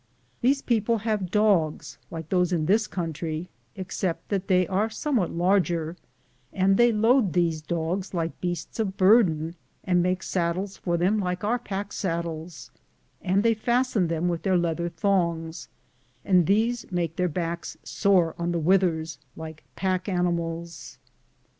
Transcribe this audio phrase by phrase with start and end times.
[0.41, 4.15] These people have dogs like those in this 104 am Google THE JOURNEY OP COHONADO
[4.17, 5.95] country, except that they are somewhat larger,
[6.51, 9.53] and they load these dogs like beasts of burden,
[9.83, 12.71] and make saddles for them like our pack saddles,
[13.21, 15.69] and they fasten them with their leather thongs,
[16.25, 20.97] and these make their backs sore on the withers like pack animals.